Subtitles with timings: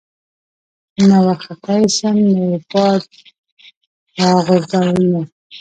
[1.09, 3.03] نه ورختی شم نه ئې باد
[4.17, 5.21] را غورځوېنه